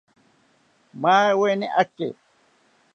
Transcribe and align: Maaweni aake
Maaweni 1.01 1.67
aake 1.81 2.07